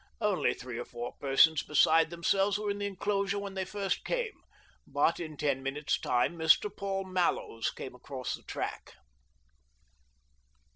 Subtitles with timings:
[0.19, 4.41] Only three or four persons beside themselves were in the enclosure when they first came,
[4.87, 6.75] but in ten minutes' time Mr.
[6.75, 8.93] Paul Mallows came across the track.